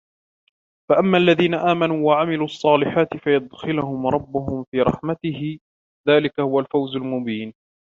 [0.89, 5.59] فأما الذين آمنوا وعملوا الصالحات فيدخلهم ربهم في رحمته
[6.09, 7.53] ذلك هو الفوز المبين